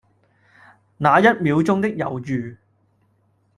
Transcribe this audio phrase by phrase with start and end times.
[0.97, 2.57] 那一秒鐘的猶豫